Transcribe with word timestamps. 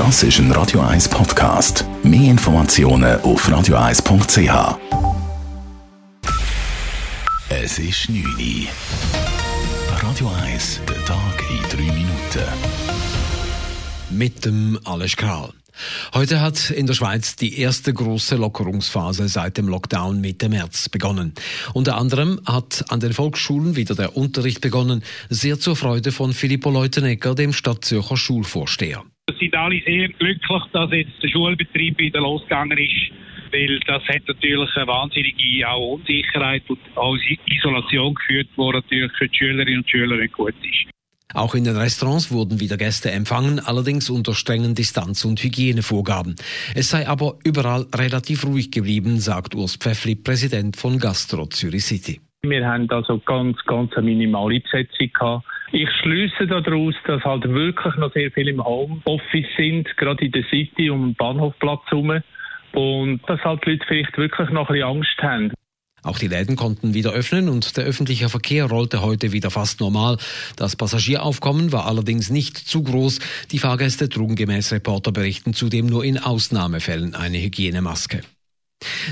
Das 0.00 0.22
ist 0.22 0.38
ein 0.38 0.50
Radio 0.52 0.80
1 0.80 1.10
Podcast. 1.10 1.84
Mehr 2.02 2.30
Informationen 2.30 3.20
auf 3.20 3.46
radio1.ch. 3.46 4.78
Es 7.50 7.78
ist 7.78 8.08
9 8.08 8.24
Uhr. 8.24 8.68
Radio 10.02 10.30
1, 10.42 10.80
der 10.88 11.04
Tag 11.04 11.44
in 11.50 11.62
3 11.68 11.92
Minuten. 11.92 12.48
Mit 14.08 14.46
dem 14.46 14.78
Alles 14.84 15.18
Kral. 15.18 15.52
Heute 16.14 16.40
hat 16.40 16.70
in 16.70 16.86
der 16.86 16.94
Schweiz 16.94 17.36
die 17.36 17.58
erste 17.58 17.92
große 17.92 18.36
Lockerungsphase 18.36 19.28
seit 19.28 19.58
dem 19.58 19.68
Lockdown 19.68 20.18
Mitte 20.18 20.48
März 20.48 20.88
begonnen. 20.88 21.34
Unter 21.74 21.98
anderem 21.98 22.40
hat 22.46 22.86
an 22.88 23.00
den 23.00 23.12
Volksschulen 23.12 23.76
wieder 23.76 23.94
der 23.94 24.16
Unterricht 24.16 24.62
begonnen, 24.62 25.02
sehr 25.28 25.60
zur 25.60 25.76
Freude 25.76 26.10
von 26.10 26.32
Filippo 26.32 26.70
Leutenegger, 26.70 27.34
dem 27.34 27.52
Stadtzürcher 27.52 28.16
Schulvorsteher. 28.16 29.04
Wir 29.40 29.46
sind 29.46 29.56
alle 29.56 29.80
sehr 29.86 30.08
glücklich, 30.08 30.62
dass 30.72 30.92
jetzt 30.92 31.22
der 31.22 31.28
Schulbetrieb 31.28 31.98
wieder 31.98 32.20
losgegangen 32.20 32.76
ist, 32.76 33.10
weil 33.50 33.80
das 33.86 34.02
hat 34.06 34.28
natürlich 34.28 34.68
eine 34.76 34.86
wahnsinnige 34.86 35.66
auch 35.66 35.94
Unsicherheit 35.94 36.62
und 36.68 36.78
auch 36.94 37.16
Isolation 37.46 38.14
geführt, 38.14 38.48
die 38.54 38.70
natürlich 38.70 39.12
für 39.16 39.28
die 39.28 39.38
Schülerinnen 39.38 39.78
und 39.78 39.90
Schüler 39.90 40.16
nicht 40.18 40.34
gut 40.34 40.54
ist. 40.62 40.92
Auch 41.32 41.54
in 41.54 41.64
den 41.64 41.76
Restaurants 41.76 42.30
wurden 42.30 42.60
wieder 42.60 42.76
Gäste 42.76 43.12
empfangen, 43.12 43.60
allerdings 43.60 44.10
unter 44.10 44.34
strengen 44.34 44.74
Distanz- 44.74 45.24
und 45.24 45.42
Hygienevorgaben. 45.42 46.36
Es 46.74 46.90
sei 46.90 47.08
aber 47.08 47.38
überall 47.42 47.86
relativ 47.94 48.44
ruhig 48.44 48.70
geblieben, 48.70 49.20
sagt 49.20 49.54
Urs 49.54 49.76
Pfeffli, 49.76 50.16
Präsident 50.16 50.76
von 50.76 50.98
Gastro 50.98 51.46
Zürich 51.46 51.84
City. 51.84 52.20
Wir 52.42 52.66
haben 52.66 52.90
also 52.90 53.18
ganz, 53.20 53.56
ganz 53.66 53.92
eine 53.94 54.06
minimale 54.06 54.60
Besetzung 54.60 55.10
gehabt. 55.12 55.46
Ich 55.72 55.88
schließe 56.02 56.48
daraus, 56.48 56.94
dass 57.06 57.22
halt 57.22 57.44
wirklich 57.48 57.94
noch 57.96 58.12
sehr 58.12 58.30
viele 58.32 58.50
im 58.50 58.64
Homeoffice 58.64 59.46
sind, 59.56 59.96
gerade 59.96 60.24
in 60.24 60.32
der 60.32 60.42
City 60.50 60.90
um 60.90 61.08
den 61.08 61.14
Bahnhofplatz 61.14 61.82
herum. 61.88 62.20
Und 62.72 63.20
dass 63.28 63.40
halt 63.44 63.64
die 63.64 63.70
Leute 63.70 63.84
vielleicht 63.86 64.16
wirklich 64.18 64.50
noch 64.50 64.68
ein 64.68 64.74
bisschen 64.74 64.88
Angst 64.88 65.22
haben. 65.22 65.52
Auch 66.02 66.18
die 66.18 66.28
Läden 66.28 66.56
konnten 66.56 66.94
wieder 66.94 67.12
öffnen 67.12 67.48
und 67.48 67.76
der 67.76 67.84
öffentliche 67.84 68.28
Verkehr 68.28 68.64
rollte 68.66 69.02
heute 69.02 69.32
wieder 69.32 69.50
fast 69.50 69.80
normal. 69.80 70.16
Das 70.56 70.74
Passagieraufkommen 70.74 71.72
war 71.72 71.86
allerdings 71.86 72.30
nicht 72.30 72.56
zu 72.56 72.82
groß. 72.82 73.20
Die 73.50 73.58
Fahrgäste 73.58 74.08
trugen 74.08 74.34
gemäß 74.34 74.72
Reporterberichten 74.72 75.52
zudem 75.52 75.86
nur 75.86 76.04
in 76.04 76.18
Ausnahmefällen 76.18 77.14
eine 77.14 77.38
Hygienemaske. 77.38 78.22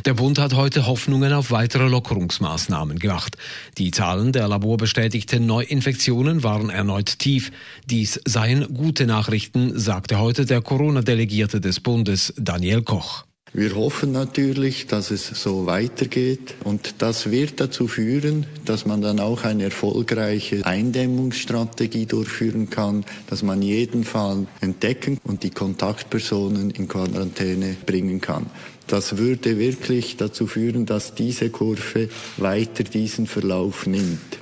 Der 0.04 0.14
Bund 0.14 0.38
hat 0.38 0.54
heute 0.54 0.86
Hoffnungen 0.86 1.32
auf 1.32 1.50
weitere 1.50 1.88
Lockerungsmaßnahmen 1.88 2.98
gemacht. 2.98 3.36
Die 3.78 3.91
Zahlen 3.91 4.32
der 4.32 4.48
laborbestätigten 4.48 5.44
Neuinfektionen 5.44 6.42
waren 6.42 6.70
erneut 6.70 7.18
tief. 7.18 7.50
Dies 7.86 8.20
seien 8.24 8.72
gute 8.74 9.06
Nachrichten, 9.06 9.78
sagte 9.78 10.18
heute 10.18 10.46
der 10.46 10.62
Corona-Delegierte 10.62 11.60
des 11.60 11.80
Bundes 11.80 12.32
Daniel 12.36 12.82
Koch. 12.82 13.27
Wir 13.54 13.74
hoffen 13.74 14.12
natürlich, 14.12 14.86
dass 14.86 15.10
es 15.10 15.27
so 15.27 15.64
weitergeht 15.66 16.54
und 16.64 16.96
das 16.98 17.30
wird 17.30 17.60
dazu 17.60 17.88
führen, 17.88 18.46
dass 18.66 18.84
man 18.84 19.00
dann 19.00 19.20
auch 19.20 19.44
eine 19.44 19.64
erfolgreiche 19.64 20.64
Eindämmungsstrategie 20.66 22.06
durchführen 22.06 22.68
kann, 22.68 23.05
dass 23.28 23.42
man 23.42 23.62
jeden 23.62 24.05
Fall 24.05 24.46
entdecken 24.60 25.18
und 25.24 25.42
die 25.42 25.50
Kontaktpersonen 25.50 26.70
in 26.70 26.88
Quarantäne 26.88 27.77
bringen 27.86 28.20
kann. 28.20 28.46
Das 28.86 29.16
würde 29.16 29.58
wirklich 29.58 30.16
dazu 30.16 30.46
führen, 30.46 30.86
dass 30.86 31.14
diese 31.14 31.50
Kurve 31.50 32.08
weiter 32.36 32.84
diesen 32.84 33.27
Verlauf 33.27 33.86
nimmt. 33.86 34.38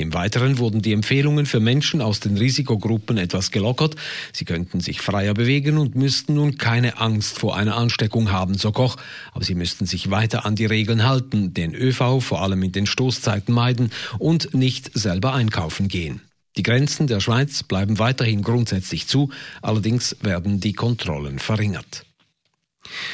Im 0.00 0.14
Weiteren 0.14 0.56
wurden 0.56 0.80
die 0.80 0.94
Empfehlungen 0.94 1.44
für 1.44 1.60
Menschen 1.60 2.00
aus 2.00 2.20
den 2.20 2.38
Risikogruppen 2.38 3.18
etwas 3.18 3.50
gelockert. 3.50 3.96
Sie 4.32 4.46
könnten 4.46 4.80
sich 4.80 5.02
freier 5.02 5.34
bewegen 5.34 5.76
und 5.76 5.94
müssten 5.94 6.36
nun 6.36 6.56
keine 6.56 6.96
Angst 6.96 7.38
vor 7.38 7.54
einer 7.54 7.76
Ansteckung 7.76 8.32
haben, 8.32 8.54
so 8.54 8.72
Koch. 8.72 8.96
Aber 9.32 9.44
sie 9.44 9.54
müssten 9.54 9.84
sich 9.84 10.10
weiter 10.10 10.46
an 10.46 10.56
die 10.56 10.64
Regeln 10.64 11.06
halten, 11.06 11.52
den 11.52 11.74
ÖV 11.74 12.20
vor 12.20 12.40
allem 12.40 12.62
in 12.62 12.72
den 12.72 12.86
Stoßzeiten 12.86 13.54
meiden 13.54 13.90
und 14.18 14.54
nicht 14.54 14.90
selber 14.94 15.34
einkaufen 15.34 15.88
gehen. 15.88 16.22
Die 16.56 16.62
Grenzen 16.62 17.06
der 17.06 17.20
Schweiz 17.20 17.62
bleiben 17.62 17.98
weiterhin 17.98 18.40
grundsätzlich 18.40 19.06
zu, 19.06 19.28
allerdings 19.60 20.16
werden 20.22 20.60
die 20.60 20.72
Kontrollen 20.72 21.38
verringert. 21.38 22.06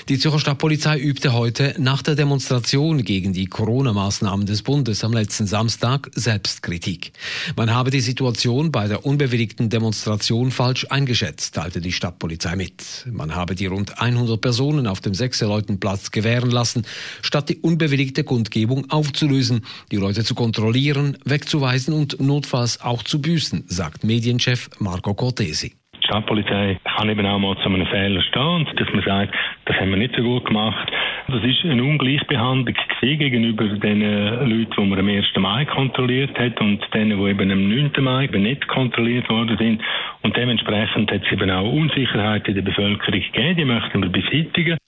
Die 0.09 0.19
Zürcher 0.19 0.39
Stadtpolizei 0.39 0.99
übte 0.99 1.33
heute 1.33 1.75
nach 1.79 2.03
der 2.03 2.15
Demonstration 2.15 3.05
gegen 3.05 3.33
die 3.33 3.47
Corona-Maßnahmen 3.47 4.47
des 4.47 4.63
Bundes 4.63 5.05
am 5.05 5.13
letzten 5.13 5.47
Samstag 5.47 6.11
Selbstkritik. 6.15 7.13
Man 7.57 7.75
habe 7.75 7.91
die 7.91 8.01
Situation 8.01 8.73
bei 8.73 8.89
der 8.89 9.05
unbewilligten 9.07 9.69
Demonstration 9.69 10.51
falsch 10.51 10.87
eingeschätzt, 10.91 11.55
teilte 11.55 11.81
die 11.81 11.93
Stadtpolizei 11.93 12.57
mit. 12.57 13.07
Man 13.11 13.35
habe 13.35 13.55
die 13.55 13.67
rund 13.67 13.99
100 13.99 14.41
Personen 14.41 14.87
auf 14.87 15.01
dem 15.01 15.15
Sechseleutenplatz 15.15 16.11
gewähren 16.11 16.51
lassen, 16.51 16.87
statt 17.23 17.49
die 17.49 17.59
unbewilligte 17.59 18.25
Kundgebung 18.25 18.91
aufzulösen, 18.91 19.65
die 19.91 19.97
Leute 19.97 20.25
zu 20.25 20.35
kontrollieren, 20.35 21.19
wegzuweisen 21.25 21.95
und 21.95 22.21
notfalls 22.21 22.81
auch 22.81 23.03
zu 23.03 23.21
büßen, 23.21 23.65
sagt 23.69 24.05
Medienchef 24.05 24.71
Marco 24.79 25.15
Cortesi. 25.15 25.75
Die 26.07 26.13
Stadtpolizei 26.13 26.79
kann 26.97 27.09
eben 27.09 27.27
auch 27.27 27.41
mal 27.41 27.57
zu 27.57 27.69
einem 27.69 27.85
Fehler 27.87 28.23
stehen 28.23 28.65
dass 28.77 28.93
man 28.93 29.03
sagt, 29.03 29.35
das 29.65 29.77
haben 29.77 29.91
wir 29.91 29.97
nicht 29.97 30.15
so 30.15 30.23
gut 30.23 30.45
gemacht. 30.45 30.89
Das 31.27 31.43
ist 31.43 31.65
eine 31.65 31.83
Ungleichbehandlung 31.83 32.77
gegenüber 33.01 33.65
den 33.65 34.01
Leuten, 34.01 34.73
die 34.77 34.87
man 34.87 35.01
am 35.01 35.09
1. 35.09 35.27
Mai 35.39 35.65
kontrolliert 35.65 36.39
hat 36.39 36.61
und 36.61 36.81
denen, 36.95 37.19
die 37.19 37.31
eben 37.31 37.51
am 37.51 37.69
9. 37.69 37.91
Mai 37.99 38.25
eben 38.25 38.45
nicht 38.45 38.69
kontrolliert 38.69 39.29
worden 39.29 39.57
sind. 39.59 39.83
Und 40.23 40.37
dementsprechend 40.37 41.11
hat 41.11 41.23
es 41.27 41.33
eben 41.33 41.51
auch 41.51 41.73
Unsicherheit 41.73 42.47
in 42.47 42.55
der 42.55 42.63
Bevölkerung 42.63 43.21
gegeben, 43.21 43.57
die 43.57 43.65
möchten 43.65 44.01
wir 44.01 44.09
beseitigen. 44.09 44.79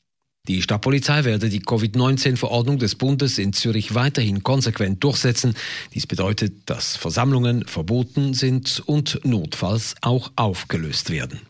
Die 0.48 0.62
Stadtpolizei 0.62 1.24
werde 1.24 1.50
die 1.50 1.60
Covid-19-Verordnung 1.60 2.78
des 2.78 2.94
Bundes 2.94 3.36
in 3.36 3.52
Zürich 3.52 3.94
weiterhin 3.94 4.42
konsequent 4.42 5.04
durchsetzen. 5.04 5.54
Dies 5.92 6.06
bedeutet, 6.06 6.54
dass 6.64 6.96
Versammlungen 6.96 7.66
verboten 7.66 8.32
sind 8.32 8.82
und 8.86 9.20
notfalls 9.24 9.94
auch 10.00 10.32
aufgelöst 10.36 11.10
werden. 11.10 11.47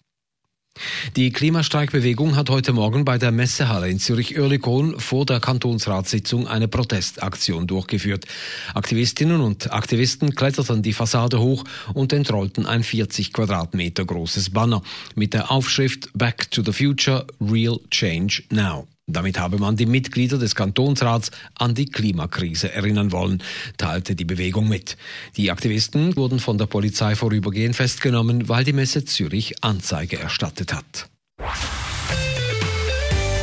Die 1.16 1.30
Klimastreikbewegung 1.30 2.36
hat 2.36 2.50
heute 2.50 2.72
Morgen 2.72 3.04
bei 3.04 3.18
der 3.18 3.30
Messehalle 3.30 3.88
in 3.88 3.98
Zürich-Oerlikon 3.98 4.98
vor 5.00 5.26
der 5.26 5.40
Kantonsratssitzung 5.40 6.46
eine 6.46 6.68
Protestaktion 6.68 7.66
durchgeführt. 7.66 8.26
Aktivistinnen 8.74 9.40
und 9.40 9.72
Aktivisten 9.72 10.34
kletterten 10.34 10.82
die 10.82 10.92
Fassade 10.92 11.40
hoch 11.40 11.64
und 11.94 12.12
entrollten 12.12 12.66
ein 12.66 12.82
40 12.82 13.32
Quadratmeter 13.32 14.04
großes 14.04 14.50
Banner 14.50 14.82
mit 15.14 15.34
der 15.34 15.50
Aufschrift 15.50 16.10
Back 16.14 16.50
to 16.50 16.62
the 16.62 16.72
Future, 16.72 17.26
Real 17.40 17.78
Change 17.90 18.42
Now. 18.50 18.86
Damit 19.10 19.38
habe 19.38 19.58
man 19.58 19.74
die 19.74 19.86
Mitglieder 19.86 20.36
des 20.36 20.54
Kantonsrats 20.54 21.30
an 21.54 21.74
die 21.74 21.86
Klimakrise 21.86 22.72
erinnern 22.72 23.10
wollen, 23.10 23.42
teilte 23.78 24.14
die 24.14 24.26
Bewegung 24.26 24.68
mit. 24.68 24.98
Die 25.36 25.50
Aktivisten 25.50 26.14
wurden 26.14 26.38
von 26.38 26.58
der 26.58 26.66
Polizei 26.66 27.16
vorübergehend 27.16 27.74
festgenommen, 27.74 28.50
weil 28.50 28.64
die 28.64 28.74
Messe 28.74 29.06
Zürich 29.06 29.64
Anzeige 29.64 30.18
erstattet 30.18 30.74
hat. 30.74 31.08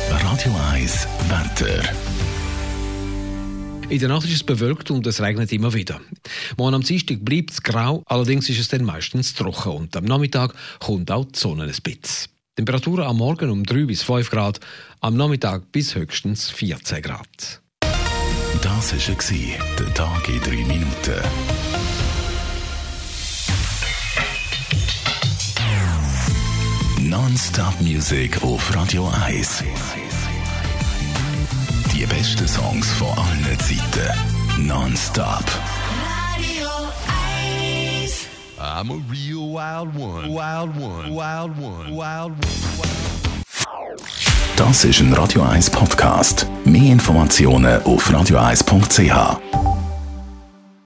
Radio 0.08 0.54
1 0.72 1.08
Wetter. 1.28 1.82
In 3.88 3.98
der 3.98 4.08
Nacht 4.08 4.26
ist 4.26 4.34
es 4.34 4.42
bewölkt 4.44 4.90
und 4.92 5.06
es 5.06 5.20
regnet 5.20 5.52
immer 5.52 5.74
wieder. 5.74 6.00
Morgen 6.56 6.74
am 6.74 6.82
Dienstag 6.82 7.24
bleibt 7.24 7.50
es 7.50 7.62
grau, 7.62 8.04
allerdings 8.06 8.48
ist 8.48 8.60
es 8.60 8.68
dann 8.68 8.84
meistens 8.84 9.34
trocken 9.34 9.72
und 9.72 9.96
am 9.96 10.04
Nachmittag 10.04 10.54
kommt 10.78 11.10
auch 11.10 11.24
die 11.24 11.38
Sonne 11.38 11.64
ein 11.64 11.74
bisschen. 11.82 12.35
Temperaturen 12.56 13.04
am 13.04 13.18
Morgen 13.18 13.50
um 13.50 13.64
3 13.64 13.84
bis 13.84 14.02
5 14.02 14.30
Grad, 14.30 14.60
am 15.00 15.14
Nachmittag 15.14 15.70
bis 15.72 15.94
höchstens 15.94 16.48
14 16.48 17.02
Grad. 17.02 17.60
Das 18.62 18.94
war 18.94 19.76
der 19.78 19.94
Tag 19.94 20.28
in 20.30 20.40
3 20.40 20.50
Minuten. 20.64 21.20
Non-Stop 26.98 27.78
Music 27.82 28.42
auf 28.42 28.74
Radio 28.74 29.06
1. 29.26 29.62
Die 31.94 32.06
besten 32.06 32.48
Songs 32.48 32.90
von 32.92 33.08
allen 33.18 33.58
Zeiten. 33.58 34.66
Non-Stop. 34.66 35.44
I'm 38.68 38.90
a 38.90 38.96
real 39.08 39.48
wild 39.50 39.94
one. 39.94 40.28
Wild 40.32 40.76
one. 40.76 41.14
Wild 41.14 41.56
one. 41.56 41.94
Wild 41.94 42.32
one. 42.32 43.96
Das 44.56 44.84
ist 44.84 45.00
ein 45.00 45.12
Radio 45.12 45.42
1 45.42 45.70
Podcast. 45.70 46.48
Mehr 46.64 46.92
Informationen 46.92 47.80
auf 47.84 48.10
radio1.ch. 48.10 49.75